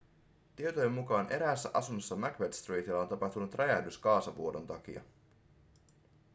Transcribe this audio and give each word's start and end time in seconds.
tietojen 0.55 0.91
mukaan 0.91 1.31
eräässä 1.31 1.69
asunnossa 1.73 2.15
macbeth 2.15 2.53
streetillä 2.53 2.99
on 3.01 3.07
tapahtunut 3.07 3.53
räjähdys 3.53 3.97
kaasuvuodon 3.97 4.67
takia 4.67 5.01